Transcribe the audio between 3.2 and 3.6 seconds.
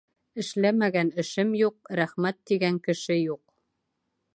юҡ.